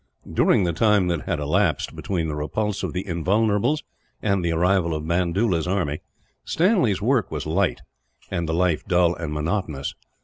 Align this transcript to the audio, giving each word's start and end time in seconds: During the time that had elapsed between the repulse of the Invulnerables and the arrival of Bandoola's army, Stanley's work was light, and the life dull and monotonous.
During 0.33 0.63
the 0.63 0.73
time 0.73 1.09
that 1.09 1.27
had 1.27 1.39
elapsed 1.39 1.95
between 1.95 2.27
the 2.27 2.35
repulse 2.35 2.81
of 2.81 2.91
the 2.91 3.05
Invulnerables 3.07 3.83
and 4.19 4.43
the 4.43 4.51
arrival 4.51 4.95
of 4.95 5.03
Bandoola's 5.05 5.67
army, 5.67 5.99
Stanley's 6.43 7.03
work 7.03 7.29
was 7.29 7.45
light, 7.45 7.81
and 8.31 8.49
the 8.49 8.53
life 8.55 8.83
dull 8.87 9.13
and 9.13 9.31
monotonous. 9.31 9.93